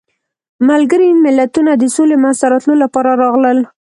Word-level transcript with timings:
ملګري 0.69 1.09
ملتونه 1.25 1.71
د 1.77 1.83
سولې 1.95 2.15
منځته 2.23 2.45
راتلو 2.51 2.75
لپاره 2.83 3.11
راغلل. 3.23 3.57